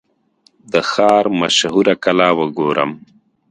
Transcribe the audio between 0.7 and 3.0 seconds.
د ښار مشهوره کلا وګورم.